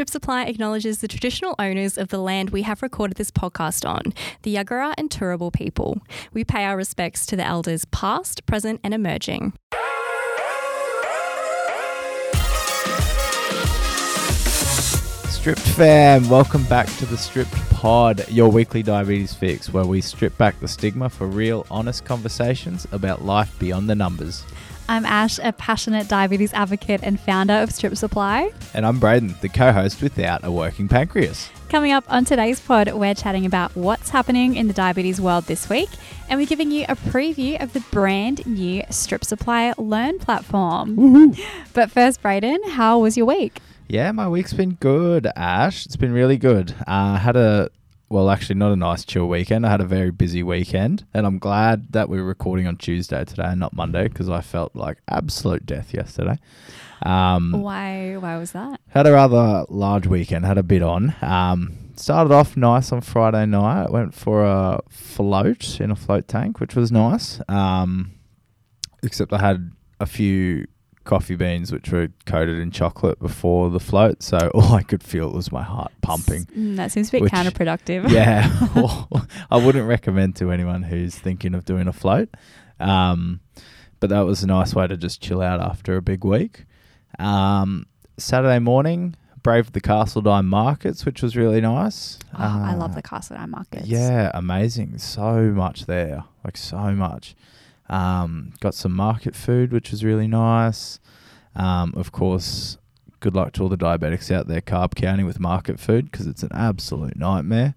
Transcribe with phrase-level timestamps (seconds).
[0.00, 4.14] Stripped Supply acknowledges the traditional owners of the land we have recorded this podcast on,
[4.44, 6.00] the Yagara and Turrbal people.
[6.32, 9.52] We pay our respects to the elders past, present, and emerging.
[15.28, 20.34] Stripped fam, welcome back to the Stripped Pod, your weekly diabetes fix, where we strip
[20.38, 24.46] back the stigma for real, honest conversations about life beyond the numbers.
[24.90, 28.50] I'm Ash, a passionate diabetes advocate and founder of Stripped Supply.
[28.74, 31.48] And I'm Braden, the co host without a working pancreas.
[31.68, 35.68] Coming up on today's pod, we're chatting about what's happening in the diabetes world this
[35.68, 35.90] week,
[36.28, 41.36] and we're giving you a preview of the brand new Stripped Supply Learn platform.
[41.72, 43.60] But first, Braden, how was your week?
[43.86, 45.86] Yeah, my week's been good, Ash.
[45.86, 46.74] It's been really good.
[46.88, 47.70] I uh, had a,
[48.10, 49.64] well, actually, not a nice chill weekend.
[49.64, 53.24] I had a very busy weekend, and I'm glad that we are recording on Tuesday
[53.24, 56.40] today and not Monday because I felt like absolute death yesterday.
[57.02, 58.16] Um, why?
[58.16, 58.80] Why was that?
[58.88, 60.44] Had a rather large weekend.
[60.44, 61.14] Had a bit on.
[61.22, 63.90] Um, started off nice on Friday night.
[63.90, 67.40] Went for a float in a float tank, which was nice.
[67.48, 68.10] Um,
[69.04, 69.70] except I had
[70.00, 70.66] a few
[71.10, 75.32] coffee beans which were coated in chocolate before the float, so all I could feel
[75.32, 76.44] was my heart pumping.
[76.46, 78.08] Mm, that seems a bit which, counterproductive.
[78.08, 78.48] Yeah,
[79.50, 82.28] I wouldn't recommend to anyone who's thinking of doing a float.
[82.78, 83.40] Um,
[83.98, 86.64] but that was a nice way to just chill out after a big week.
[87.18, 92.20] Um, Saturday morning, braved the Castle Castledine markets, which was really nice.
[92.34, 93.88] Oh, uh, I love uh, the Castledine markets.
[93.88, 94.98] Yeah, amazing.
[94.98, 97.34] So much there, like so much.
[97.90, 101.00] Um, got some market food, which was really nice.
[101.54, 102.78] Um, of course,
[103.18, 106.42] good luck to all the diabetics out there carb counting with market food because it's
[106.42, 107.74] an absolute nightmare.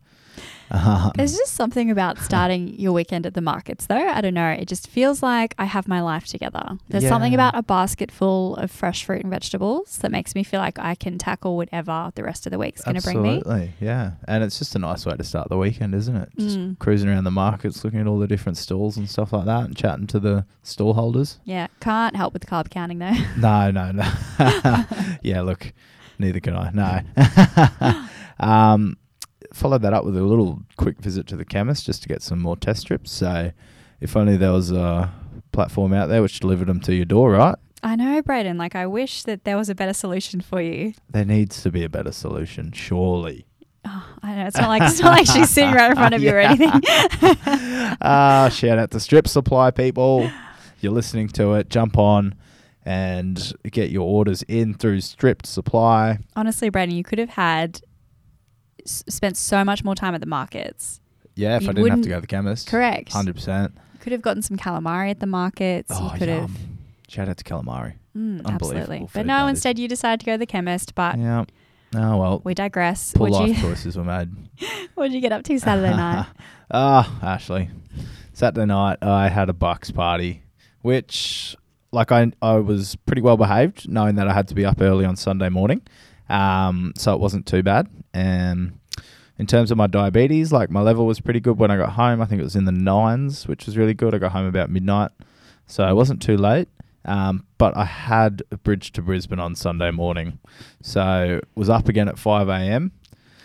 [0.72, 4.08] Um, There's just something about starting your weekend at the markets, though.
[4.08, 4.50] I don't know.
[4.50, 6.78] It just feels like I have my life together.
[6.90, 7.10] There's yeah.
[7.10, 10.80] something about a basket full of fresh fruit and vegetables that makes me feel like
[10.80, 13.38] I can tackle whatever the rest of the week's going to bring me.
[13.38, 14.14] Absolutely, yeah.
[14.28, 16.30] And it's just a nice way to start the weekend, isn't it?
[16.38, 16.80] Just mm.
[16.80, 19.78] cruising around the markets, looking at all the different stalls and stuff like that, and
[19.78, 21.40] chatting to the stall holders.
[21.44, 23.14] Yeah, can't help with carb counting though.
[23.38, 24.12] no, no, no.
[25.22, 25.72] yeah, look,
[26.18, 26.72] neither can I.
[26.72, 28.46] No.
[28.46, 28.98] um,
[29.54, 32.40] followed that up with a little quick visit to the chemist just to get some
[32.42, 33.12] more test strips.
[33.12, 33.52] So,
[34.02, 35.14] if only there was a
[35.52, 37.56] platform out there which delivered them to your door, right?
[37.84, 38.58] I know, Braden.
[38.58, 40.94] Like, I wish that there was a better solution for you.
[41.10, 43.46] There needs to be a better solution, surely.
[43.86, 46.22] Oh, I know it's not like it's not like she's sitting right in front of
[46.24, 46.72] you or anything.
[48.02, 50.30] Ah, uh, shout out to Stripped Supply people.
[50.80, 51.70] You're listening to it.
[51.70, 52.36] Jump on
[52.86, 56.20] and get your orders in through Stripped Supply.
[56.36, 57.82] Honestly, Braden, you could have had
[58.86, 61.00] spent so much more time at the markets.
[61.36, 62.68] Yeah, if you I didn't have to go to the chemist.
[62.68, 63.12] Correct.
[63.12, 63.72] 100%.
[64.00, 65.92] Could have gotten some calamari at the markets.
[65.94, 66.42] Oh, you could yum.
[66.42, 66.52] have.
[67.08, 67.94] Shout out to calamari.
[68.16, 69.08] Mm, absolutely.
[69.14, 70.94] But no, instead you decided to go to the chemist.
[70.94, 71.46] But yeah.
[71.96, 72.42] Oh, well.
[72.44, 73.14] We digress.
[73.14, 74.30] Poor life you, choices were made.
[74.96, 76.28] what did you get up to Saturday night?
[76.72, 77.70] Ah, oh, Ashley.
[78.34, 80.44] Saturday night, I had a Bucks party,
[80.82, 81.56] which,
[81.92, 85.06] like, I, I was pretty well behaved, knowing that I had to be up early
[85.06, 85.82] on Sunday morning.
[86.30, 87.88] Um, so it wasn't too bad.
[88.14, 88.80] And
[89.38, 92.22] in terms of my diabetes, like my level was pretty good when I got home.
[92.22, 94.14] I think it was in the nines, which was really good.
[94.14, 95.12] I got home about midnight,
[95.68, 96.70] so I wasn't too late.
[97.06, 100.40] Um, but I had a bridge to Brisbane on Sunday morning,
[100.82, 102.92] so was up again at five a.m.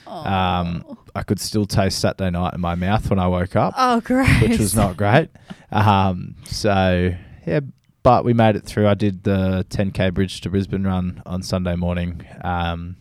[0.06, 3.74] Um, I could still taste Saturday night in my mouth when I woke up.
[3.76, 4.42] Oh, great!
[4.48, 5.30] Which was not great.
[5.72, 7.12] Um, so
[7.46, 7.60] yeah,
[8.08, 8.88] but we made it through.
[8.88, 12.96] I did the 10k bridge to Brisbane run on Sunday morning, um,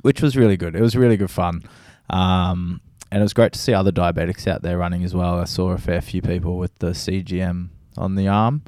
[0.00, 0.74] which was really good.
[0.74, 1.60] It was really good fun.
[2.08, 2.80] Um,
[3.12, 5.38] and it was great to see other diabetics out there running as well.
[5.38, 7.68] I saw a fair few people with the CGM
[7.98, 8.62] on the arm.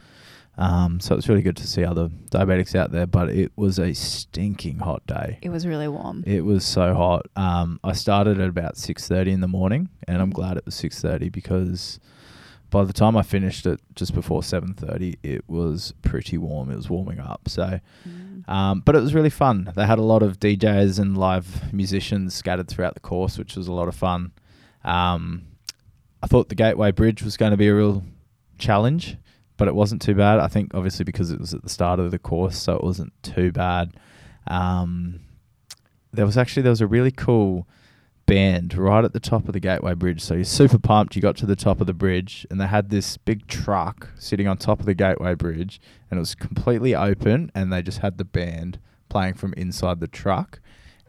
[0.59, 3.79] Um, so it was really good to see other diabetics out there, but it was
[3.79, 5.39] a stinking hot day.
[5.41, 6.23] It was really warm.
[6.27, 7.29] It was so hot.
[7.35, 10.75] Um, I started at about six thirty in the morning, and I'm glad it was
[10.75, 11.99] six thirty because
[12.73, 16.71] by the time I finished it just before seven thirty, it was pretty warm.
[16.71, 17.43] It was warming up.
[17.47, 18.49] So, mm.
[18.49, 19.71] um, but it was really fun.
[19.77, 23.69] They had a lot of DJs and live musicians scattered throughout the course, which was
[23.69, 24.33] a lot of fun.
[24.85, 25.43] Um,
[26.23, 28.05] I thought the Gateway Bridge was going to be a real
[28.59, 29.19] challenge,
[29.59, 30.39] but it wasn't too bad.
[30.39, 33.13] I think obviously because it was at the start of the course, so it wasn't
[33.23, 33.93] too bad.
[34.47, 35.21] Um,
[36.11, 37.69] there was actually there was a really cool
[38.33, 40.23] band right at the top of the Gateway Bridge.
[40.23, 41.15] So you're super pumped.
[41.15, 44.49] You got to the top of the bridge, and they had this big truck sitting
[44.49, 45.79] on top of the Gateway Bridge,
[46.11, 48.79] and it was completely open, and they just had the band
[49.11, 50.61] playing from inside the truck.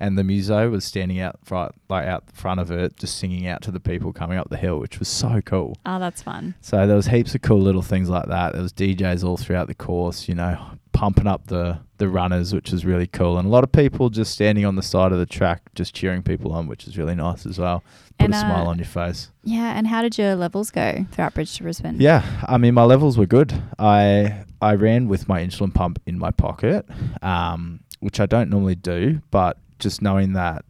[0.01, 3.47] And the muso was standing out right, like out the front of it, just singing
[3.47, 5.77] out to the people coming up the hill, which was so cool.
[5.85, 6.55] Oh, that's fun.
[6.59, 8.51] So there was heaps of cool little things like that.
[8.51, 10.57] There was DJs all throughout the course, you know,
[10.91, 14.33] pumping up the the runners, which is really cool, and a lot of people just
[14.33, 17.45] standing on the side of the track, just cheering people on, which is really nice
[17.45, 17.81] as well.
[18.19, 19.31] Put And, a smile uh, on your face.
[19.43, 21.95] Yeah, and how did your levels go throughout Bridge to Brisbane?
[21.99, 23.53] Yeah, I mean my levels were good.
[23.79, 26.85] I I ran with my insulin pump in my pocket,
[27.21, 30.65] um, which I don't normally do, but just knowing that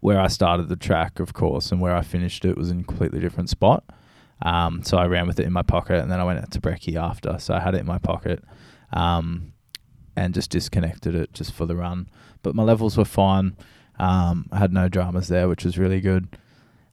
[0.00, 2.84] where I started the track, of course, and where I finished it was in a
[2.84, 3.84] completely different spot.
[4.42, 6.60] Um, so I ran with it in my pocket, and then I went out to
[6.60, 7.38] brekkie after.
[7.38, 8.42] So I had it in my pocket,
[8.92, 9.52] um,
[10.20, 12.08] and just disconnected it just for the run.
[12.42, 13.56] But my levels were fine.
[13.98, 16.28] Um, I had no dramas there, which was really good.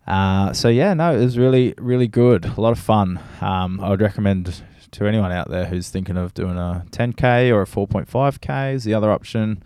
[0.06, 2.46] Uh, so yeah, no, it was really, really good.
[2.46, 3.20] A lot of fun.
[3.42, 7.62] Um, I would recommend to anyone out there who's thinking of doing a 10k or
[7.62, 9.62] a 4.5k is the other option.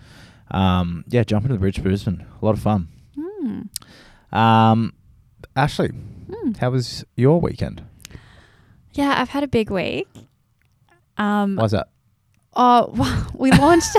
[0.49, 2.25] Um, yeah, jump into the Bridge Brisbane.
[2.41, 2.87] A lot of fun.
[3.19, 3.61] Hmm.
[4.35, 4.93] Um,
[5.55, 6.53] Ashley, Hmm.
[6.59, 7.83] how was your weekend?
[8.93, 10.07] Yeah, I've had a big week.
[11.17, 11.87] Um, Why's that?
[12.56, 13.95] Oh, we launched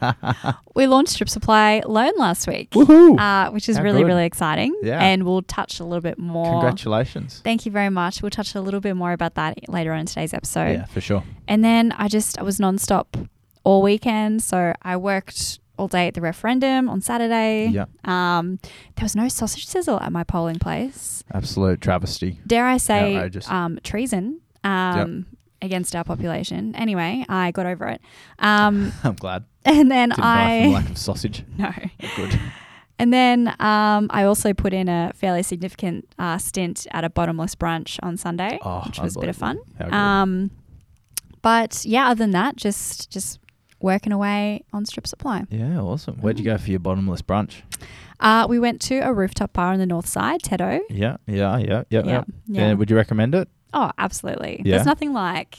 [0.74, 4.06] we launched Stripped Supply Learn last week, uh, which is How really good.
[4.08, 4.74] really exciting.
[4.82, 5.00] Yeah.
[5.00, 6.50] and we'll touch a little bit more.
[6.60, 7.40] Congratulations.
[7.44, 8.22] Thank you very much.
[8.22, 10.72] We'll touch a little bit more about that later on in today's episode.
[10.72, 11.22] yeah, for sure.
[11.46, 13.28] And then I just I was nonstop
[13.64, 14.42] all weekend.
[14.42, 17.68] So I worked all day at the referendum on Saturday.
[17.68, 18.58] Yeah, Um,
[18.96, 21.24] there was no sausage sizzle at my polling place.
[21.32, 22.40] absolute travesty.
[22.46, 23.48] Dare I say, Outrageous.
[23.50, 25.26] um, treason um,
[25.62, 26.74] against our population.
[26.76, 28.00] Anyway, I got over it.
[28.38, 29.44] Um, I'm glad.
[29.64, 31.44] and then Didn't die from I lack of sausage.
[31.58, 31.72] no.
[32.16, 32.38] Good.
[32.98, 37.54] And then um, I also put in a fairly significant uh, stint at a bottomless
[37.54, 39.58] brunch on Sunday, Oh, which was a bit of fun.
[39.90, 40.50] Um,
[41.40, 43.40] but yeah, other than that, just just
[43.80, 45.44] working away on Stripped Supply.
[45.50, 46.16] yeah, awesome.
[46.18, 47.62] Where'd you go for your bottomless brunch?
[48.20, 50.40] Uh, we went to a rooftop bar on the north side.
[50.48, 51.58] Yeah, yeah, yeah, yeah.
[51.58, 52.02] Yeah, yeah.
[52.04, 52.22] yeah.
[52.46, 53.48] Yeah, Would you recommend it?
[53.74, 54.62] Oh, absolutely.
[54.64, 54.76] Yeah?
[54.76, 55.58] There's nothing like.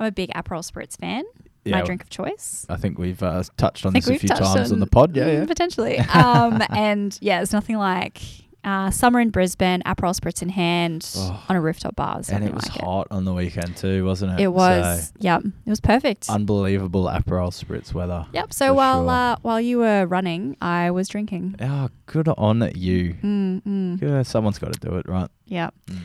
[0.00, 1.24] I'm a big Aperol Spritz fan.
[1.64, 2.64] Yeah, my drink of choice.
[2.68, 5.14] I think we've uh, touched on this a few times on, on- the pod.
[5.16, 5.44] Yeah, yeah.
[5.46, 5.98] potentially.
[5.98, 8.22] um, and yeah, there's nothing like
[8.64, 11.44] uh, summer in Brisbane, Aperol Spritz in hand Oh.
[11.48, 12.20] on a rooftop bar.
[12.30, 14.40] And it was like hot on the weekend too, wasn't it?
[14.40, 15.08] It, it was.
[15.08, 16.30] So, yeah, it was perfect.
[16.30, 18.26] unbelievable Aperol spritz weather.
[18.32, 18.52] yep.
[18.52, 19.10] So while sure.
[19.10, 21.56] uh, while you were running, I was drinking.
[21.60, 23.14] Oh, good on you.
[23.22, 24.00] Mm, mm.
[24.02, 25.28] Yeah, someone's got to do it, right?
[25.46, 25.74] Yep.
[25.90, 25.98] Mm.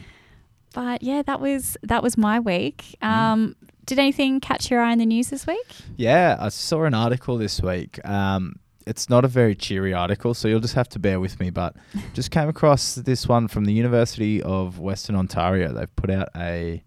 [0.74, 2.96] But yeah, that was that was my week.
[3.02, 3.08] Mm.
[3.08, 3.56] Um,
[3.86, 5.68] did anything catch your eye in the news this week?
[5.98, 8.04] Yeah, I saw an article this week.
[8.08, 11.50] Um, it's not a very cheery article, so you'll just have to bear with me.
[11.50, 11.76] But
[12.14, 15.74] just came across this one from the University of Western Ontario.
[15.74, 16.84] They've put out a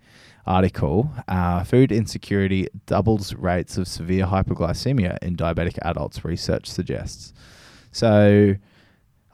[0.47, 7.33] article: uh, "Food insecurity doubles rates of severe hypoglycemia in diabetic adults." Research suggests.
[7.93, 8.57] So,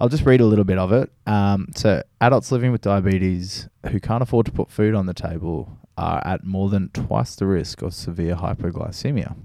[0.02, 1.12] I'll just read a little bit of it.
[1.28, 5.78] Um, so, adults living with diabetes who can't afford to put food on the table
[5.96, 9.36] are at more than twice the risk of severe hypoglycemia.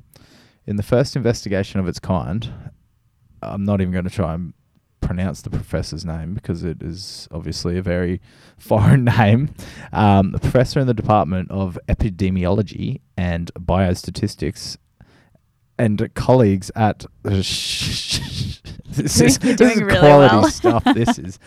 [0.66, 2.52] In the first investigation of its kind,
[3.44, 4.56] I'm not even going to try and
[5.00, 8.20] pronounce the professor's name because it is obviously a very
[8.58, 9.54] foreign name.
[9.94, 14.78] Um, professor in the Department of Epidemiology and Biostatistics
[15.78, 18.62] and colleagues at this
[19.22, 20.50] is, this is really quality well.
[20.50, 20.84] stuff.
[20.84, 21.40] This is.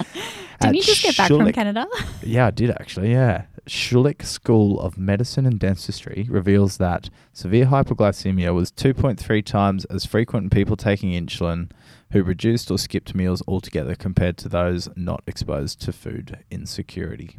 [0.61, 1.87] Didn't you just get back from Canada?
[2.23, 3.13] yeah, I did actually.
[3.13, 3.45] Yeah.
[3.67, 10.45] Schulich School of Medicine and Dentistry reveals that severe hypoglycemia was 2.3 times as frequent
[10.45, 11.71] in people taking insulin
[12.13, 17.39] who reduced or skipped meals altogether compared to those not exposed to food insecurity.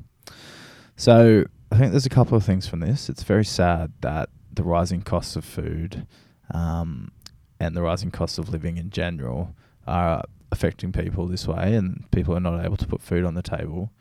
[0.96, 3.10] So, I think there's a couple of things from this.
[3.10, 6.06] It's very sad that the rising costs of food
[6.54, 7.12] um,
[7.60, 9.56] and the rising costs of living in general
[9.88, 13.42] are affecting people this way, and people are not able to put food on the
[13.42, 13.92] table.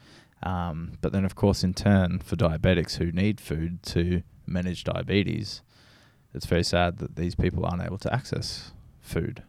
[0.42, 5.62] Um, but then, of course, in turn, for diabetics who need food to manage diabetes,
[6.34, 9.42] it's very sad that these people aren't able to access food.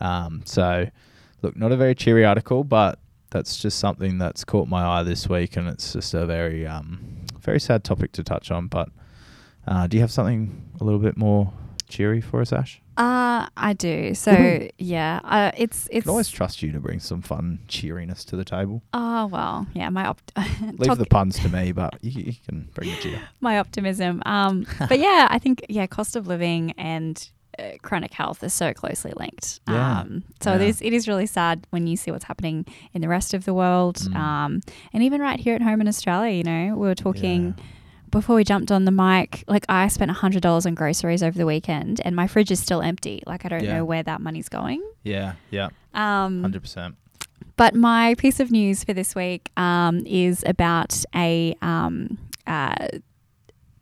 [0.00, 0.88] Um, so,
[1.40, 2.98] look, not a very cheery article, but
[3.30, 7.22] that's just something that's caught my eye this week, and it's just a very, um,
[7.40, 8.66] very sad topic to touch on.
[8.66, 8.90] But
[9.66, 11.52] uh, do you have something a little bit more
[11.92, 12.80] cheery for us, Ash?
[12.96, 14.14] Uh, I do.
[14.14, 14.32] So
[14.78, 16.04] yeah, uh, it's I it's.
[16.04, 18.82] can always trust you to bring some fun cheeriness to the table.
[18.92, 19.88] Oh well, yeah.
[19.90, 20.32] My opt-
[20.62, 23.20] Leave talk- the puns to me, but you, you can bring the cheer.
[23.40, 24.22] my optimism.
[24.26, 27.16] Um, but yeah, I think yeah, cost of living and
[27.58, 29.60] uh, chronic health are so closely linked.
[29.68, 30.00] Yeah.
[30.00, 30.56] Um, so Yeah.
[30.56, 33.44] it is it is really sad when you see what's happening in the rest of
[33.44, 33.96] the world.
[33.96, 34.16] Mm.
[34.16, 34.60] Um,
[34.92, 37.64] and even right here at home in Australia, you know, we were talking Yeah.
[38.12, 39.42] Before we jumped on the mic.
[39.48, 42.80] Like I spent hundred dollars on groceries over the weekend, and my fridge is still
[42.80, 43.22] empty.
[43.26, 43.78] Like I don't Yeah.
[43.78, 44.80] know where that money's going.
[45.02, 46.94] Yeah, yeah, Um, hundred percent.
[47.56, 52.86] but my piece of news for this week um, is about a um, uh,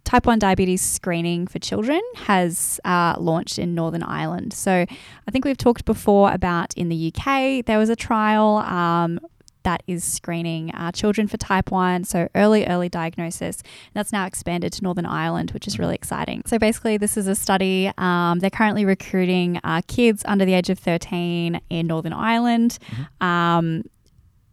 [0.05, 4.53] type 1 diabetes screening for children has uh, launched in Northern Ireland.
[4.53, 9.21] So I think we've talked before about in the UK, there was a trial um,
[9.63, 13.63] that is screening uh, children for type 1, so early, early diagnosis.
[13.95, 16.43] That's now expanded to Northern Ireland, which is really exciting.
[16.47, 17.91] So basically, this is a study.
[17.99, 22.79] Um, they're currently recruiting uh, kids under the age of 13 in Northern Ireland.
[22.91, 23.27] Mm-hmm.
[23.27, 23.83] Um,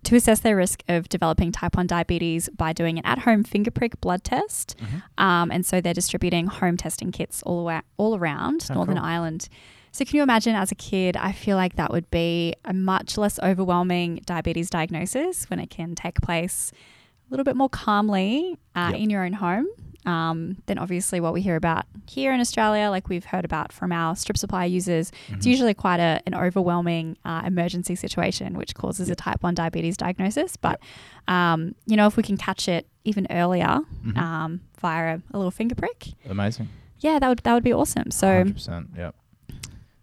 [0.04, 3.72] to assess their risk of developing type 1 diabetes by doing an at home finger
[3.72, 4.78] prick blood test.
[4.80, 5.22] Mm-hmm.
[5.24, 9.04] Um, and so they're distributing home testing kits all, awa- all around Oh, Northern cool.
[9.06, 9.50] Ireland.
[9.92, 11.18] So, can you imagine as a kid?
[11.18, 15.96] I feel like that would be a much less overwhelming diabetes diagnosis when it can
[15.96, 16.72] take place
[17.28, 19.00] a little bit more calmly uh, Yep.
[19.02, 19.66] in your own home
[20.06, 23.92] um, than obviously what we hear about here in Australia, like we've heard about from
[23.92, 25.12] our Stripped Supply users.
[25.30, 25.50] It's Mhm.
[25.50, 30.56] usually quite a, an overwhelming uh, emergency situation, which causes a type 1 diabetes diagnosis.
[30.56, 30.80] But,
[31.28, 34.18] um, you know, if we can catch it even earlier Mhm.
[34.18, 36.70] um, via a, a little finger prick, Amazing.
[37.00, 38.12] yeah, that would, that would be awesome.
[38.12, 38.88] So, 100%.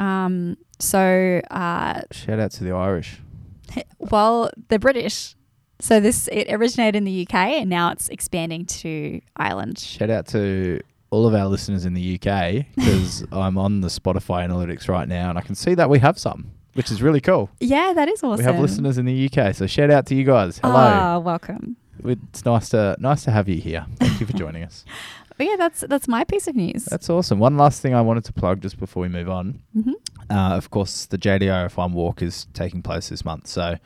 [0.05, 3.21] Um, so uh, Shout out to the Irish.
[3.99, 5.35] well, the British.
[5.81, 9.79] So this it originated in the UK and now it's expanding to Ireland.
[9.79, 10.81] Shout out to
[11.11, 15.31] all of our listeners in the UK because I'm on the Spotify analytics right now
[15.31, 17.51] and I can see that we have some, which is really cool.
[17.61, 18.39] Yeah, that is awesome.
[18.39, 20.59] We have listeners in the UK, so shout out to you guys.
[20.59, 20.75] Hello.
[20.77, 21.77] Ah, welcome.
[22.05, 23.87] It's nice to nice to have you here.
[23.97, 24.85] Thank you for joining us.
[25.37, 26.85] But yeah, that's that's my piece of news.
[26.85, 27.39] That's awesome.
[27.41, 29.61] One last thing I wanted to plug just before we move on.
[29.73, 29.93] hmm
[30.31, 33.47] Uh, of course, the JDRF1 walk is taking place this month.
[33.49, 33.77] So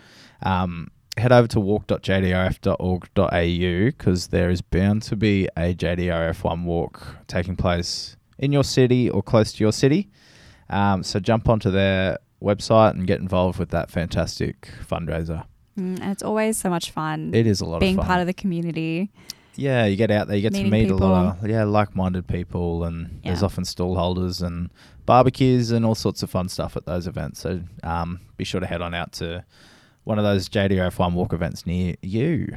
[0.43, 7.57] um, head over to walk.jdrf.org.au because there is bound to be a JDRF1 walk taking
[7.57, 10.09] place in your city or close to your city.
[10.71, 15.45] Um, so jump onto their website and get involved with that fantastic fundraiser.
[15.79, 18.07] Mm, and it's always so much fun It is a lot being of fun.
[18.07, 19.11] part of the community.
[19.59, 20.99] Yeah, you get out there, you get Meeting to meet people.
[21.03, 24.71] a lot of yeah like-minded people, and there's often stall holders and
[25.05, 27.41] barbecues and all sorts of fun stuff at those events.
[27.41, 29.45] So um, be sure to head on out to
[30.05, 32.57] one of those JDRF1 walk events near you.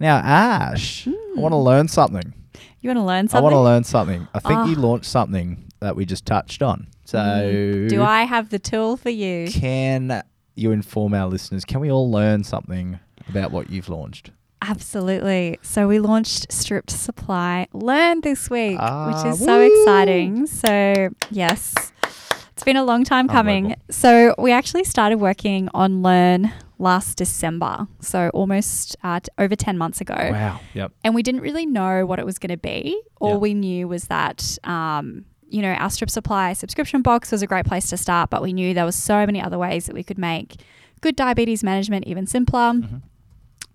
[0.00, 1.64] Now, Ash, I want to Mm.
[1.64, 2.32] learn something.
[2.80, 3.38] You want to learn something?
[3.38, 4.28] I want to learn something.
[4.34, 4.86] I think you Ah.
[4.86, 6.86] launched something that we just touched on.
[7.04, 7.88] So, Mm.
[7.88, 9.48] Do I have the tool for you?
[9.50, 10.22] can
[10.54, 11.64] you inform our listeners?
[11.64, 12.98] Can we all learn something
[13.28, 14.30] about what you've launched?
[14.66, 15.58] Absolutely.
[15.62, 20.46] So we launched Stripped Supply Learn this week, Ah, which is so exciting.
[20.46, 21.74] So, yes,
[22.52, 23.76] it's been a long time coming.
[23.90, 27.86] So, we actually started working on Learn last December.
[28.00, 30.14] So, almost uh, over 10 months ago.
[30.16, 30.60] Wow.
[30.72, 30.92] Yep.
[31.04, 33.00] And we didn't really know what it was going to be.
[33.20, 33.36] All Yeah.
[33.36, 37.66] we knew was that, um, you know, our Stripped Supply subscription box was a great
[37.66, 40.18] place to start, but we knew there was so many other ways that we could
[40.18, 40.56] make
[41.02, 42.72] good diabetes management even simpler.
[42.72, 43.02] Mhm.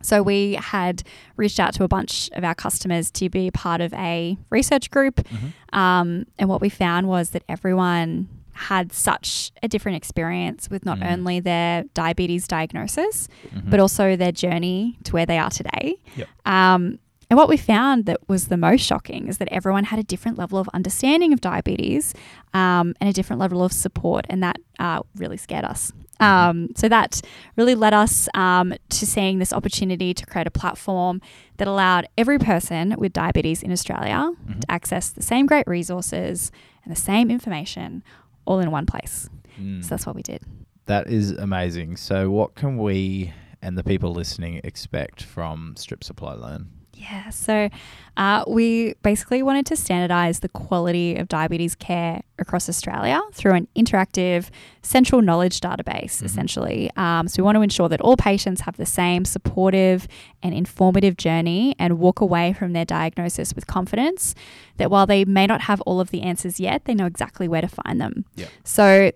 [0.01, 1.03] So we had
[1.37, 5.17] reached out to a bunch of our customers to be part of a research group.
[5.27, 5.77] Mhm.
[5.77, 10.99] Um, and what we found was that everyone had such a different experience with not
[10.99, 11.11] Mm.
[11.13, 13.69] only their diabetes diagnosis, Mhm.
[13.69, 15.95] but also their journey to where they are today.
[16.17, 16.27] Yep.
[16.45, 20.03] Um, and what we found that was the most shocking is that everyone had a
[20.03, 22.13] different level of understanding of diabetes
[22.53, 25.93] um, and a different level of support, and that uh, really scared us.
[26.19, 27.21] Um, so that
[27.55, 31.21] really led us um, to seeing this opportunity to create a platform
[31.57, 34.61] that allowed every person with diabetes in Australia Mhm.
[34.61, 36.51] to access the same great resources
[36.83, 38.03] and the same information
[38.45, 39.29] all in one place.
[39.59, 39.83] Mm.
[39.83, 40.41] So that's what we did.
[40.85, 41.97] That is amazing.
[41.97, 46.67] So, what can we and the people listening expect from Stripped Supply Learn?
[47.01, 47.69] Yeah, so
[48.17, 53.67] uh, we basically wanted to standardize the quality of diabetes care across Australia through an
[53.73, 54.49] interactive
[54.81, 56.25] central knowledge database, Mhm.
[56.25, 56.91] essentially.
[56.97, 60.09] Um, so we want to ensure that all patients have the same supportive
[60.43, 64.35] and informative journey and walk away from their diagnosis with confidence
[64.75, 67.61] that while they may not have all of the answers yet, they know exactly where
[67.61, 68.25] to find them.
[68.35, 68.49] Yep.
[68.65, 69.11] So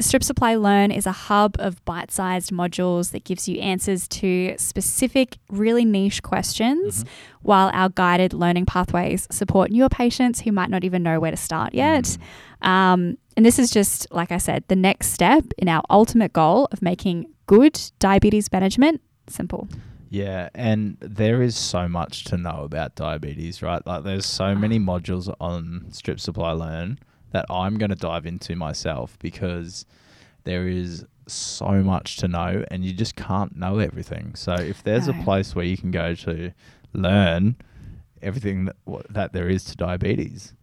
[0.00, 4.54] Stripped Supply Learn is a hub of bite sized modules that gives you answers to
[4.56, 7.08] specific, really niche questions, Mhm.
[7.42, 11.36] while our guided learning pathways support newer patients who might not even know where to
[11.36, 12.16] start yet.
[12.62, 12.68] Mm.
[12.68, 16.68] Um, and this is just, like I said, the next step in our ultimate goal
[16.72, 19.68] of making good diabetes management simple.
[20.10, 23.86] Yeah, and there is so much to know about diabetes, right?
[23.86, 26.98] Like, there's so many modules on Stripped Supply Learn
[27.32, 29.84] that I'm going to dive into myself because
[30.44, 34.34] there is so much to know, and you just can't know everything.
[34.34, 36.52] So, if there's a place where you can go to
[36.92, 37.56] learn
[38.22, 38.76] everything that,
[39.10, 40.54] that there is to diabetes,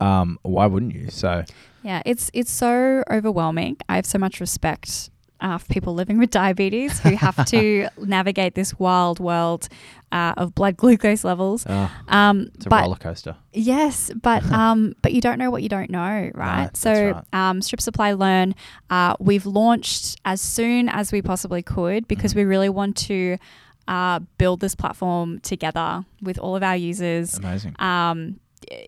[0.00, 1.10] um, why wouldn't you?
[1.10, 1.44] So,
[1.82, 3.76] Yeah, it's it's so overwhelming.
[3.88, 8.54] I have so much respect uh, for people living with diabetes who have to navigate
[8.54, 9.68] this wild world
[10.10, 11.64] uh, of blood glucose levels.
[11.68, 13.36] Oh, Um, it's a but roller coaster.
[13.52, 16.76] Yes, but um, but you don't know what you don't know, right?
[16.76, 17.24] so, right.
[17.50, 18.54] um, Stripped Supply Learn,
[18.90, 22.38] uh, we've launched as soon as we possibly could because Mm-hmm.
[22.40, 23.38] we really want to
[23.86, 27.38] uh, build this platform together with all of our users.
[27.38, 27.74] Amazing.
[27.78, 28.38] Um,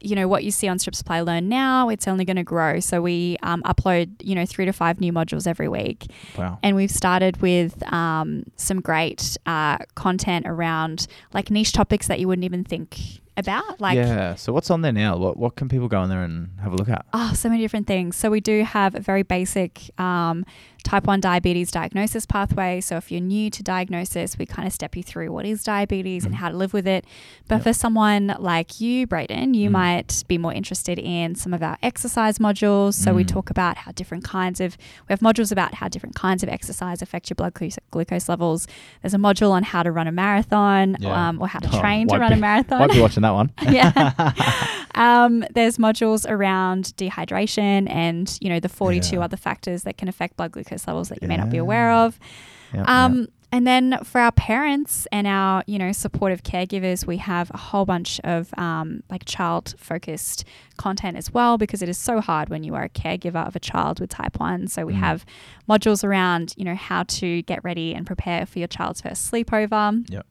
[0.01, 2.81] you know what you see on Stripped Supply Learn now, it's only going to grow.
[2.81, 6.07] So we um, upload, you know, three to five new modules every week.
[6.37, 6.59] Wow.
[6.63, 12.29] And we've started with um, some great uh, content around like niche topics that you
[12.29, 13.81] wouldn't even think about.
[13.81, 14.35] Like, yeah.
[14.35, 15.17] So what's on there now?
[15.17, 17.07] What what can people go on there and have a look at?
[17.13, 18.17] Oh, so many different things.
[18.17, 20.45] So we do have a very basic um,
[20.83, 22.81] type 1 diabetes diagnosis pathway.
[22.81, 26.25] So if you're new to diagnosis, we kind of step you through what is diabetes
[26.25, 26.39] and Mhm.
[26.39, 27.05] how to live with it.
[27.49, 27.63] But Yep.
[27.65, 29.73] for someone like you, Braden, you Mm.
[29.73, 32.95] might be more interested in some of our exercise modules.
[32.95, 33.29] So we Mm.
[33.29, 37.03] talk about how different kinds of, we have modules about how different kinds of exercise
[37.03, 38.67] affect your blood glu- glucose levels.
[39.03, 41.29] There's a module on how to run a marathon Yeah.
[41.29, 42.79] um, or how to Oh, train to won't run a marathon.
[42.79, 43.53] Might be watching that one.
[43.71, 44.33] yeah.
[44.95, 49.23] um, there's modules around dehydration and you know the 42 Yeah.
[49.23, 52.19] other factors that can affect blood glucose levels that you may not be aware of.
[52.87, 57.57] Um, And then for our parents and our you know supportive caregivers, we have a
[57.59, 60.45] whole bunch of um, like child focused
[60.77, 63.59] content as well because it is so hard when you are a caregiver of a
[63.59, 64.69] child with type one.
[64.69, 64.99] So we Mm.
[64.99, 65.27] have
[65.69, 70.09] modules around you know how to get ready and prepare for your child's first sleepover.
[70.09, 70.27] Yep.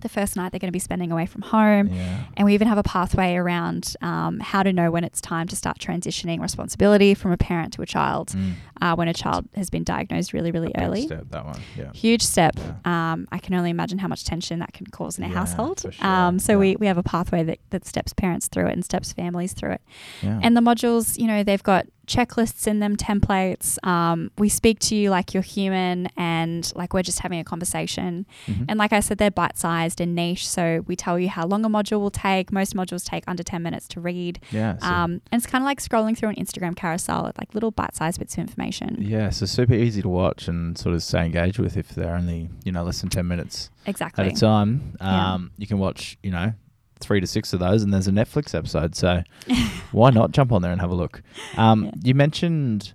[0.00, 1.88] The first night they're going to be spending away from home.
[1.88, 2.24] yeah.
[2.36, 5.56] And we even have a pathway around um, how to know when it's time to
[5.56, 8.52] start transitioning responsibility from a parent to a child Mm.
[8.82, 11.02] uh, when a child has been diagnosed really, really Big early.
[11.06, 11.60] step, that one.
[11.76, 11.92] Yeah.
[11.92, 12.54] Huge step.
[12.56, 13.12] Yeah.
[13.12, 15.80] Um, I can only imagine how much tension that can cause in a household.
[15.80, 15.92] sure.
[16.06, 19.12] Um, so we, we have a pathway that, that steps parents through it and steps
[19.12, 19.80] families through it.
[20.22, 23.78] And the modules, you know, they've got checklists in them, templates.
[23.86, 28.26] Um, we speak to you like you're human and like we're just having a conversation.
[28.46, 28.64] Mhm.
[28.68, 30.48] And like I said, they're bite sized and niche.
[30.48, 32.50] So we tell you how long a module will take.
[32.50, 34.40] Most modules take under 10 minutes to read.
[34.50, 34.78] yeah.
[34.78, 37.70] So, Um, and it's kind of like scrolling through an Instagram carousel, with like little
[37.70, 38.96] bite sized bits of information.
[39.00, 39.30] yeah.
[39.30, 42.72] So super easy to watch and sort of stay engaged with if they're only you
[42.72, 44.24] know less than ten minutes Exactly.
[44.26, 44.96] at a time.
[45.00, 45.34] Yeah.
[45.34, 46.54] Um, You can watch you know
[47.00, 48.94] three to six of those, and there's a Netflix episode.
[48.94, 49.22] So
[49.92, 51.22] why not jump on there and have a look?
[51.56, 51.90] Um, Yeah.
[52.04, 52.92] You mentioned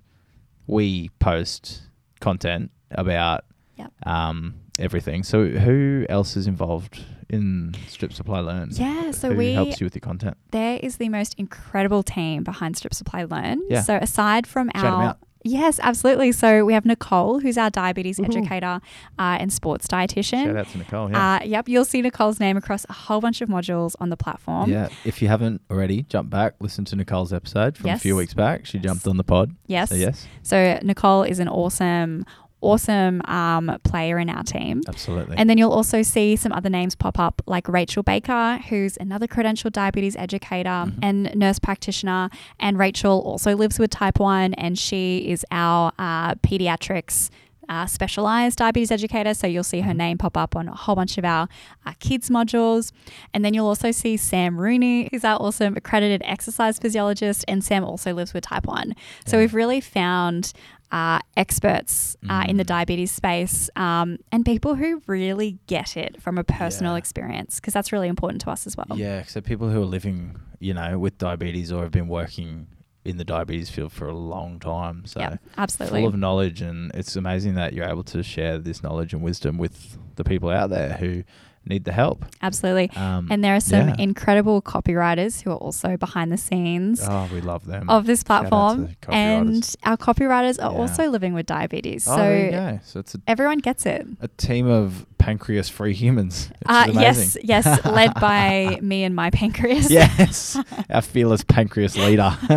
[0.66, 1.82] we post
[2.20, 3.44] content about
[3.76, 3.92] Yep.
[4.06, 5.22] um, everything.
[5.24, 8.70] So who else is involved in Stripped Supply Learn?
[8.72, 10.36] Yeah, so who we helps you with your content?
[10.52, 13.60] there is the most incredible team behind Stripped Supply Learn.
[13.68, 13.82] Yeah.
[13.82, 15.16] So aside from Shout our.
[15.46, 16.32] Yes, absolutely.
[16.32, 18.28] So we have Nicole, who's our diabetes Woohoo.
[18.34, 18.80] educator
[19.18, 20.44] uh, and sports dietitian.
[20.46, 21.10] Shout out to Nicole.
[21.10, 21.34] Yeah.
[21.36, 24.70] Uh, yep, you'll see Nicole's name across a whole bunch of modules on the platform.
[24.70, 28.32] yeah, if you haven't already, jump back, listen to Nicole's episode from a few weeks
[28.34, 28.64] back.
[28.64, 28.84] She Yes.
[28.84, 29.54] jumped on the pod.
[29.66, 29.90] Yes.
[29.90, 32.24] So yes, So Nicole is an awesome,
[32.64, 34.82] awesome um, player in our team.
[34.88, 35.36] absolutely.
[35.36, 39.26] And then you'll also see some other names pop up, like Rachel Baker, who's another
[39.26, 40.98] credentialed diabetes educator Mhm.
[41.02, 42.30] and nurse practitioner.
[42.58, 47.30] And Rachel also lives with type 1, and she is our uh, pediatrics.
[47.66, 49.96] Uh, specialized diabetes educator, so you'll see her Mhm.
[49.96, 51.48] name pop up on a whole bunch of our
[51.86, 52.92] uh, kids modules,
[53.32, 57.82] and then you'll also see Sam Rooney, who's our awesome accredited exercise physiologist, and Sam
[57.82, 58.94] also lives with type one.
[59.24, 59.44] So Yeah.
[59.44, 60.52] we've really found
[60.92, 62.68] uh, experts uh, in the Mm.
[62.68, 66.98] diabetes space um, and people who really get it from a personal Yeah.
[66.98, 68.86] experience because that's really important to us as well.
[68.96, 72.68] yeah, so people who are living, you know, with diabetes or have been working
[73.04, 75.04] in the diabetes field for a long time.
[75.04, 76.00] So yeah, absolutely.
[76.00, 79.58] full of knowledge, and it's amazing that you're able to share this knowledge and wisdom
[79.58, 81.22] with the people out there who
[81.66, 82.24] need the help.
[82.42, 82.90] absolutely.
[82.96, 83.96] Um, And there are some yeah.
[83.98, 87.88] incredible copywriters who are also behind the scenes oh, we love them.
[87.88, 88.96] of this Shout out to platform.
[89.08, 90.78] And our copywriters are Yeah.
[90.78, 92.06] also living with diabetes.
[92.08, 92.80] oh, there you so go.
[92.84, 94.06] So it's a, everyone gets it.
[94.20, 96.48] a team of pancreas-free humans.
[96.48, 99.90] Which Uh, yes, yes, led by me and my pancreas.
[99.90, 100.58] yes,
[100.90, 102.36] our fearless pancreas leader.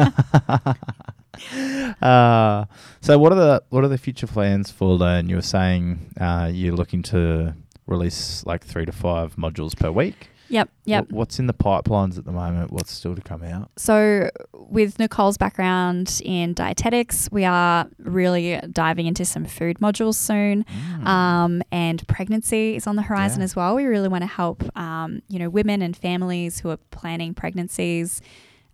[2.01, 2.65] uh,
[3.01, 5.29] so, what are the what are the future plans for Learn?
[5.29, 7.53] You were saying uh, you're looking to
[7.87, 10.29] release like three to five modules per week.
[10.49, 11.05] Yep, yep.
[11.07, 12.71] What- what's in the pipelines at the moment?
[12.71, 13.69] What's still to come out?
[13.77, 20.63] So, with Nicole's background in dietetics, we are really diving into some food modules soon.
[20.99, 21.05] Mm.
[21.05, 23.45] Um, and pregnancy is on the horizon Yeah.
[23.45, 23.75] as well.
[23.75, 28.21] We really want to help, um, you know, women and families who are planning pregnancies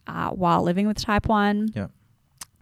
[0.06, 1.70] uh, while living with type one.
[1.74, 1.90] Yep.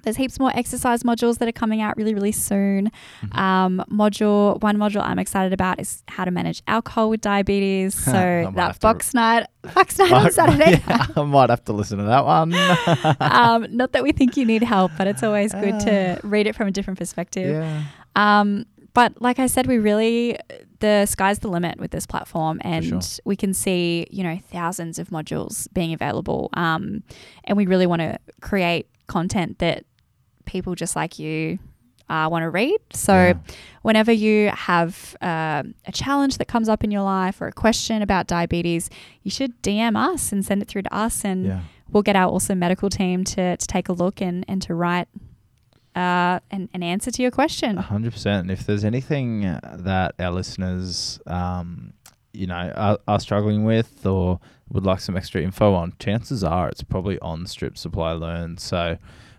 [0.03, 2.91] There's heaps more exercise modules that are coming out really, really soon.
[3.23, 3.37] Mhm.
[3.37, 7.95] Um, module one module I'm excited about is how to manage alcohol with diabetes.
[8.11, 10.81] So that to- box night, box night on Saturday.
[10.87, 12.53] yeah, I might have to listen to that one.
[13.19, 16.27] um, not that we think you need help, but it's always good to Ah.
[16.27, 17.55] read it from a different perspective.
[17.63, 17.83] yeah.
[18.15, 20.37] Um, but like I said, we really
[20.79, 22.99] the sky's the limit with this platform, and sure.
[23.23, 26.49] we can see you know thousands of modules being available.
[26.53, 27.03] Um,
[27.45, 29.85] and we really want to create content that
[30.51, 31.57] people just like you
[32.09, 32.77] uh, want to read.
[32.93, 33.33] So, Yeah.
[33.83, 38.01] whenever you have uh, a challenge that comes up in your life or a question
[38.01, 38.89] about diabetes,
[39.23, 41.59] you should DM us and send it through to us, and Yeah.
[41.89, 45.07] we'll get our awesome medical team to, to take a look and, and to write
[45.95, 47.77] uh, an, an answer to your question.
[47.77, 48.41] Hundred percent.
[48.43, 51.93] And if there's anything uh, that our listeners, um,
[52.33, 56.69] you know, are, are struggling with or would like some extra info on, chances are
[56.69, 58.57] it's probably on Stripped Supply Learn.
[58.57, 58.97] So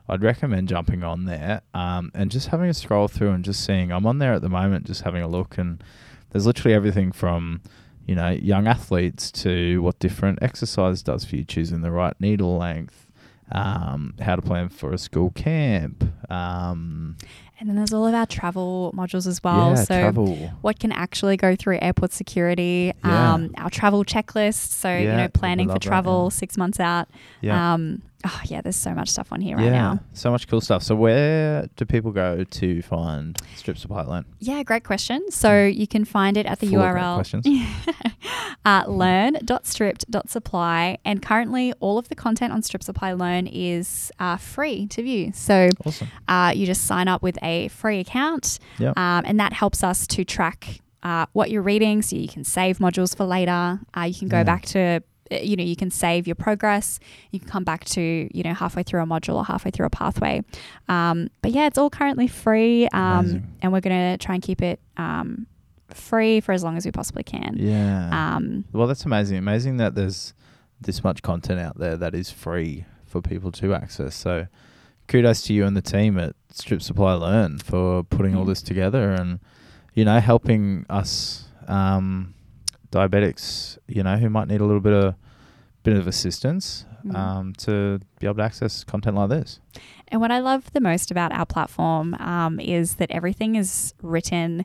[0.09, 3.93] I'd recommend jumping on there um, and just having a scroll through and just seeing.
[3.93, 5.83] I'm on there at the moment, just having a look, and
[6.31, 7.63] there's literally everything from
[8.07, 12.59] you know young athletes to what different exercise does for you, choosing the right needle
[12.59, 13.07] length.
[13.55, 16.05] Um, how to plan for a school camp.
[16.31, 17.19] Um,
[17.63, 19.69] And then there's all of our travel modules as well.
[19.69, 20.35] yeah, so travel.
[20.63, 23.35] what can actually go through airport security, Yeah.
[23.35, 24.73] um, our travel checklist.
[24.73, 26.31] So, you know, planning for that, travel yeah.
[26.37, 27.09] six months out.
[27.41, 27.75] Yeah.
[27.75, 30.01] Um, oh, yeah, there's so much stuff on here right yeah, now.
[30.13, 30.83] so much cool stuff.
[30.83, 34.25] So where do people go to find Stripped Supply Learn?
[34.41, 35.31] Yeah, great question.
[35.31, 37.47] So you can find it at the Full of URL questions.
[38.65, 40.99] uh, learn.stripped.supply.
[41.05, 45.33] And currently, all of the content on Stripped Supply Learn is uh, free to view.
[45.35, 46.09] So Awesome.
[46.29, 48.99] uh, you just sign up with a free account, Yep.
[48.99, 52.79] um, and that helps us to track uh, what you're reading so you can save
[52.79, 53.81] modules for later.
[53.97, 54.45] Uh, you can go Yeah.
[54.45, 54.81] back to
[55.33, 56.99] uh, you know you can save your progress
[57.31, 58.03] you can come back to
[58.37, 60.43] you know halfway through a module or halfway through a pathway
[60.89, 64.61] um, but yeah it's all currently free um, and we're going to try and keep
[64.61, 65.47] it um,
[65.89, 68.11] free for as long as we possibly can Yeah.
[68.37, 69.39] um, well, that's amazing.
[69.39, 70.35] Amazing that there's
[70.81, 74.15] this much content out there that is free for people to access.
[74.15, 74.47] So
[75.09, 79.11] kudos to you and the team at Stripped Supply Learn for putting all this together
[79.13, 79.41] and,
[79.95, 82.35] you know, helping us um,
[82.91, 85.15] diabetics, you know, who might need a little bit of
[85.85, 87.17] bit of assistance Mhm.
[87.17, 89.59] um, to be able to access content like this.
[90.09, 94.65] And what I love the most about our platform um, is that everything is written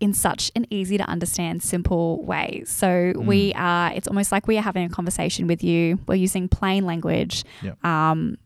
[0.00, 2.64] in such an easy to understand, simple way.
[2.66, 3.58] So we Mm.
[3.60, 6.00] are, it's almost like we are having a conversation with you.
[6.08, 7.44] We're using plain language.
[7.62, 7.84] Yep.
[7.84, 8.36] Um,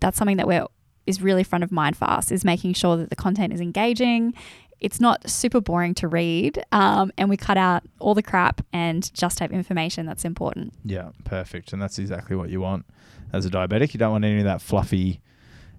[0.00, 0.66] that's something that we're
[1.06, 4.34] is really front of mind for us is making sure that the content is engaging.
[4.80, 9.12] It's not super boring to read, um, and we cut out all the crap and
[9.14, 10.74] just have information that's important.
[10.84, 11.72] Yeah, perfect.
[11.72, 12.84] And that's exactly what you want
[13.32, 13.94] as a diabetic.
[13.94, 15.20] You don't want any of that fluffy,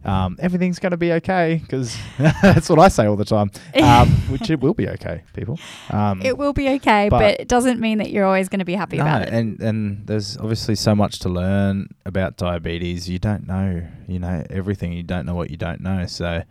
[0.05, 4.09] um, everything's going to be okay, because that's what I say all the time, um,
[4.29, 5.59] which it will be okay, people.
[5.89, 8.65] Um, It will be okay, but- but, it doesn't mean that you're always going to
[8.65, 9.29] be happy no, about it.
[9.29, 13.09] and and there's obviously so much to learn about diabetes.
[13.09, 14.93] You don't know, you know, everything.
[14.93, 16.05] You don't know what you don't know.
[16.05, 16.43] So,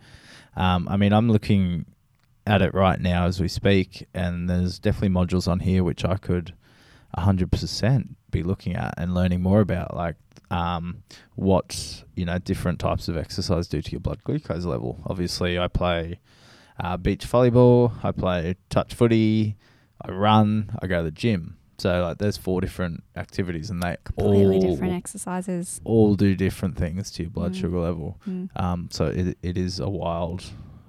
[0.57, 1.85] um, I mean, I'm looking
[2.45, 6.17] at it right now as we speak, and there's definitely modules on here which I
[6.17, 6.53] could
[7.17, 10.15] 100% be looking at and learning more about, like
[10.51, 11.03] um,
[11.35, 15.01] what you know different types of exercise do to your blood glucose level.
[15.05, 16.19] Obviously, I play
[16.79, 19.55] uh, beach volleyball, I play touch footy,
[20.03, 21.57] I run, I go to the gym.
[21.77, 25.81] So like, there's four different activities, and they Completely all different exercises.
[25.83, 27.59] all do different things to your blood Mm.
[27.59, 28.17] sugar level.
[28.27, 28.49] Mm.
[28.55, 30.43] Um, so it, it is a wild,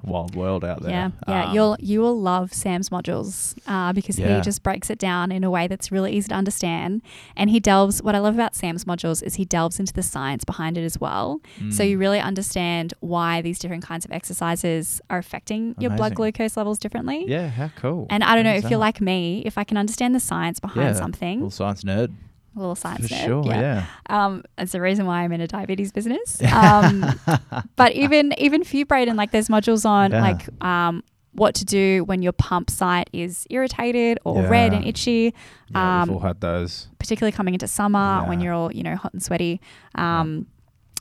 [0.07, 0.91] wild world out there.
[0.93, 1.45] Yeah, yeah.
[1.49, 4.37] Um, You'll you will love Sam's modules uh, because Yeah.
[4.37, 7.03] he just breaks it down in a way that's really easy to understand,
[7.37, 8.03] and he delves.
[8.03, 10.99] What I love about Sam's modules is he delves into the science behind it as
[11.01, 11.41] well.
[11.71, 16.15] So mm, you really understand why these different kinds of exercises are affecting your blood
[16.15, 17.25] glucose levels differently.
[17.27, 18.07] yeah, how cool.
[18.11, 20.61] And I don't know if is you're like me, if I can understand the science
[20.61, 22.13] behind Yeah, something, little science nerd
[22.57, 23.45] a little science for nerd, sure.
[23.47, 23.87] Yeah.
[24.09, 26.41] Um, it's the reason why I'm in a diabetes business.
[26.53, 27.05] Um,
[27.77, 30.21] but even even you, Braden, like there's modules on Yeah.
[30.23, 35.35] like um, what to do when your pump site is irritated or red and itchy,
[35.69, 36.89] yeah, um, we've all had those.
[36.99, 39.61] particularly coming into summer when you're all you know hot and sweaty.
[39.97, 40.47] Um,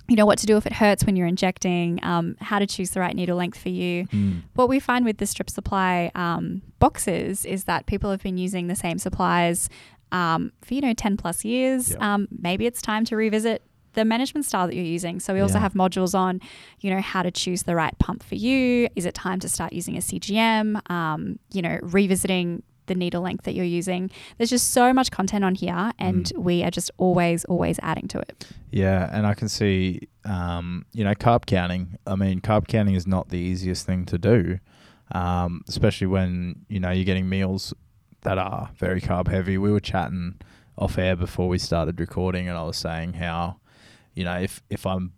[0.08, 2.00] You know what to do if it hurts when you're injecting.
[2.04, 4.06] Um, how to choose the right needle length for you.
[4.13, 4.44] Mm.
[4.54, 8.68] What we find with the Stripped Supply um, boxes is that people have been using
[8.68, 9.68] the same supplies
[10.12, 11.89] um, for you know ten plus years.
[11.91, 12.02] Yep.
[12.02, 13.62] Um, maybe it's time to revisit
[13.94, 15.20] the management style that you're using.
[15.22, 15.62] So we also Yeah.
[15.62, 16.41] have modules on,
[16.82, 18.89] you know, how to choose the right pump for you.
[18.98, 20.82] Is it time to start using a CGM?
[20.91, 24.12] Um, you know, revisiting the needle length that you're using.
[24.38, 26.38] There's just so much content on here, and Mm.
[26.44, 28.46] we are just always, always adding to it.
[28.70, 31.96] Yeah, and I can see, um, you know, carb counting.
[32.06, 34.60] I mean, carb counting is not the easiest thing to do,
[35.13, 37.74] um, especially when you know you're getting meals
[38.26, 39.58] that are very carb heavy.
[39.58, 40.36] We were chatting
[40.78, 43.58] off air before we started recording, and I was saying how,
[44.14, 45.14] you know, if if I'm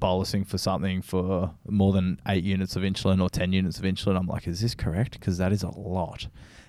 [0.00, 4.16] bolusing for something for more than eight units of insulin or 10 units of insulin,
[4.18, 5.12] I'm like, is this correct?
[5.12, 6.26] Because that is a lot.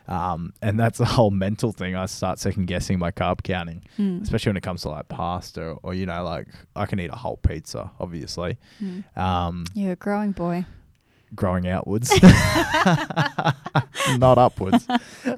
[0.07, 1.95] Um, and that's a whole mental thing.
[1.95, 4.21] I start second guessing my carb counting, Mm.
[4.21, 7.09] especially when it comes to like pasta or, or, you know, like I can eat
[7.11, 8.57] a whole pizza, obviously.
[8.79, 9.17] Mm.
[9.17, 10.65] Um, You're a growing boy.
[11.35, 12.11] Growing outwards,
[14.17, 14.87] not upwards.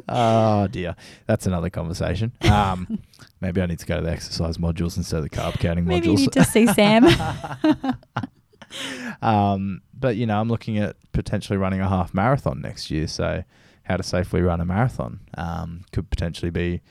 [0.07, 2.31] Oh dear, that's another conversation.
[2.49, 2.99] Um,
[3.41, 6.09] maybe I need to go to the exercise modules instead of the carb counting Maybe
[6.09, 7.05] you need to see Sam.
[9.21, 13.07] um, but you know, I'm looking at potentially running a half marathon next year.
[13.07, 13.43] So,
[13.83, 16.81] how to safely run a marathon um, could potentially be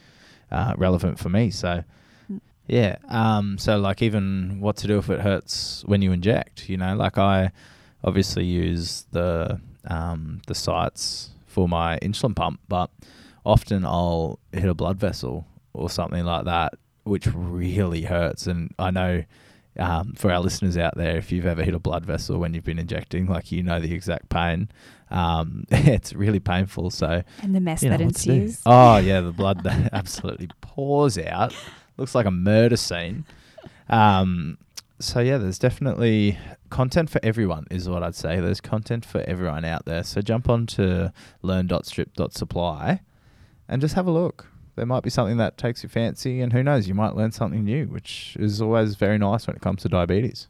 [0.51, 1.51] uh, relevant for me.
[1.51, 1.85] So,
[2.67, 2.97] yeah.
[3.09, 6.69] Um, so, like, even what to do if it hurts when you inject.
[6.69, 7.53] You know, like I
[8.05, 12.91] obviously use the um, the sites for my insulin pump, but
[13.45, 18.47] often I'll hit a blood vessel or something like that, which really hurts.
[18.47, 19.25] And I know
[19.79, 22.65] um, for our listeners out there, if you've ever hit a blood vessel when you've
[22.65, 24.69] been injecting, like you know the exact pain.
[25.11, 26.91] Um, it's really painful.
[26.91, 28.33] So and the mess you know that what to do.
[28.33, 28.61] ensues.
[28.67, 31.55] Oh yeah, the blood that absolutely pours out.
[31.97, 33.25] Looks like a murder scene.
[33.89, 34.59] Um,
[34.99, 36.39] so yeah, there's definitely
[36.75, 38.41] content for everyone, is what I'd say.
[38.41, 40.03] There's content for everyone out there.
[40.03, 43.01] So jump on to learn.stripped.supply
[43.69, 44.49] and just have a look.
[44.75, 47.63] There might be something that takes your fancy, and who knows, you might learn something
[47.65, 50.49] new, which is always very nice when it comes to diabetes.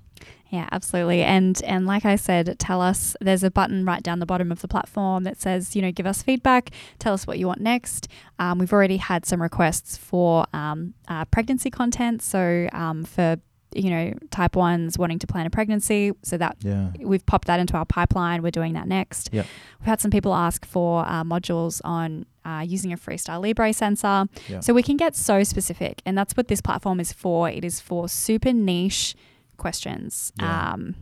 [0.48, 1.22] Yeah, absolutely.
[1.22, 4.62] And and like I said, tell us there's a button right down the bottom of
[4.62, 8.08] the platform that says, you know, give us feedback, tell us what you want next.
[8.38, 12.22] Um, we've already had some requests for um, uh, pregnancy content.
[12.22, 13.37] So um, for
[13.74, 16.90] you know type ones wanting to plan a pregnancy, so that Yeah.
[17.00, 18.42] we've popped that into our pipeline.
[18.42, 19.30] We're doing that next.
[19.32, 19.46] Yep.
[19.80, 24.26] We've had some people ask for uh, modules on uh, using a Freestyle Libre sensor.
[24.48, 24.60] Yeah.
[24.60, 27.48] So we can get so specific, and that's what this platform is for.
[27.48, 29.14] It is for super niche
[29.56, 30.32] questions.
[30.38, 30.72] Yeah.
[30.72, 30.94] Um,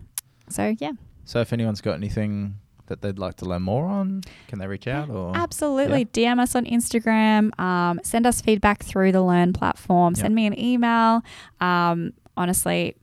[0.48, 0.92] so yeah,
[1.24, 2.56] So if anyone's got anything
[2.86, 6.04] that they'd like to learn more on, can they reach out or absolutely.
[6.04, 7.58] DM us on Instagram.
[7.58, 10.12] Um, send us feedback through the Learn platform.
[10.14, 10.22] Yep.
[10.22, 11.22] Send me an email.
[11.60, 12.96] Um, honestly,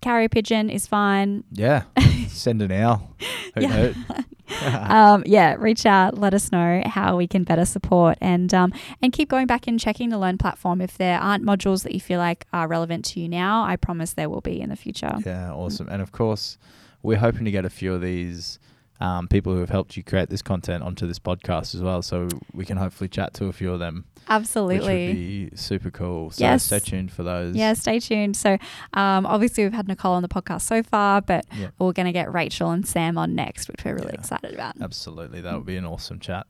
[0.00, 1.44] carrier pigeon is fine.
[1.52, 1.84] Yeah.
[2.28, 3.16] Send an owl.
[3.56, 3.92] Yeah.
[4.88, 9.12] um, yeah, reach out, let us know how we can better support, and um, and
[9.12, 10.80] keep going back and checking the Learn platform.
[10.80, 14.14] If there aren't modules that you feel like are relevant to you now, I promise
[14.14, 15.12] there will be in the future.
[15.24, 15.88] Yeah, awesome.
[15.88, 16.58] And of course,
[17.02, 18.58] we're hoping to get a few of these
[19.00, 22.02] um, people who have helped you create this content onto this podcast as well.
[22.02, 24.76] So we can hopefully chat to a few of them, Absolutely.
[24.76, 26.30] which would be super cool.
[26.30, 26.64] So Yes.
[26.64, 27.56] stay tuned for those.
[27.56, 28.36] Yeah, stay tuned.
[28.36, 28.58] So,
[28.94, 31.68] um, obviously, we've had Nicole on the podcast so far, but Yeah.
[31.78, 34.20] we're going to get Rachel and Sam on next, which we're really Yeah.
[34.20, 34.74] excited about.
[34.80, 35.40] Absolutely.
[35.40, 36.46] That would be an awesome chat.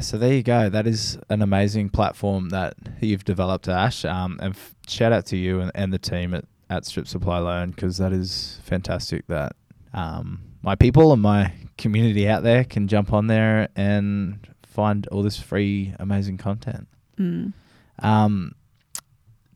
[0.00, 0.68] So there you go.
[0.68, 4.04] That is an amazing platform that you've developed, Ash.
[4.04, 7.38] Um, and f- shout out to you and, and the team at, at Stripped Supply
[7.38, 9.56] Learn because that is fantastic that
[9.94, 15.22] um, my people and my community out there can jump on there and find all
[15.22, 16.88] this free, amazing content.
[17.16, 17.52] Mm.
[18.00, 18.52] Um,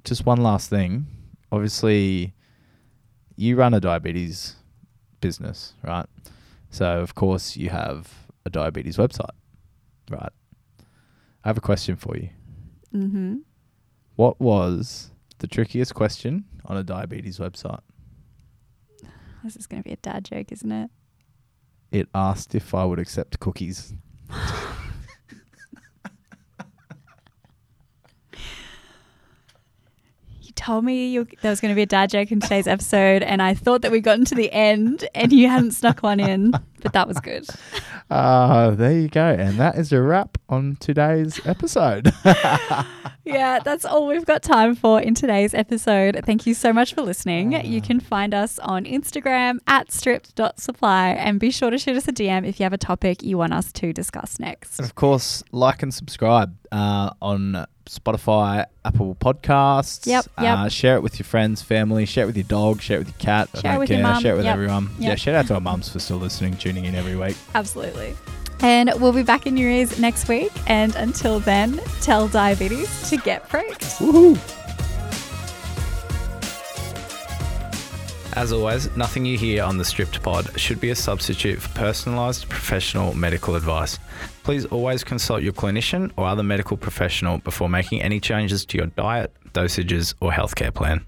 [0.04, 1.06] just one last thing.
[1.50, 2.32] Obviously,
[3.34, 4.54] you run a diabetes
[5.20, 6.06] business, right?
[6.70, 9.34] So, of course, you have a diabetes website,
[10.08, 10.32] right?
[11.42, 12.28] I have a question for you.
[12.94, 13.38] Mm-hmm.
[14.14, 17.80] What was the trickiest question on a diabetes website?
[19.42, 20.90] This is going to be a dad joke, isn't it?
[21.92, 23.94] It asked if I would accept cookies.
[30.40, 33.22] You told me you, there was going to be a dad joke in today's episode,
[33.22, 36.52] and I thought that we'd gotten to the end and you hadn't snuck one in,
[36.82, 37.46] but that was good.
[38.10, 39.24] Ah, there you go.
[39.38, 42.12] And that is a wrap on today's episode.
[43.24, 46.20] yeah, that's all we've got time for in today's episode.
[46.24, 47.52] Thank you so much for listening.
[47.64, 52.12] You can find us on Instagram at stripped.supply and be sure to shoot us a
[52.12, 54.78] DM if you have a topic you want us to discuss next.
[54.78, 60.06] And of course, like and subscribe uh, on Spotify, Apple Podcasts.
[60.06, 60.58] Yep, yep.
[60.58, 62.06] Uh, share it with your friends, family.
[62.06, 62.80] Share it with your dog.
[62.80, 63.48] Share it with your cat.
[63.54, 64.02] Share it don't with your care.
[64.04, 64.22] mum.
[64.22, 64.90] Share it with Yep, everyone.
[64.98, 67.36] Yeah, shout out to our mums for still listening, tuning in every week.
[67.54, 68.16] Absolutely.
[68.60, 70.52] And we'll be back in your ears next week.
[70.66, 73.80] And until then, tell diabetes to get pricked.
[73.98, 74.38] Woohoo!
[78.34, 82.48] As always, nothing you hear on the Stripped Pod should be a substitute for personalised
[82.48, 83.98] professional medical advice.
[84.44, 88.86] Please always consult your clinician or other medical professional before making any changes to your
[88.86, 91.04] diet, dosages, or healthcare plan.